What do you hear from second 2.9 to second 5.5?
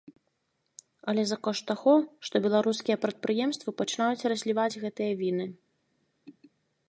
прадпрыемствы пачынаюць разліваць гэтыя віны.